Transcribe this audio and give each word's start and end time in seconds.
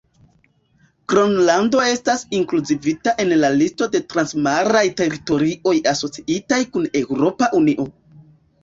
Gronlando 1.13 1.83
estas 1.89 2.23
inkluzivita 2.39 3.15
en 3.25 3.35
la 3.43 3.53
listo 3.59 3.91
de 3.97 4.03
transmaraj 4.15 4.85
teritorioj 5.03 5.79
asociitaj 5.95 6.63
kun 6.75 6.91
Eŭropa 7.05 7.55
Unio. 7.63 7.93